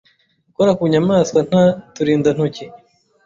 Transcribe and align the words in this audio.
gukora 0.47 0.71
ku 0.77 0.83
nyamaswa 0.91 1.39
nta 1.49 1.63
turindantoki 1.95 2.65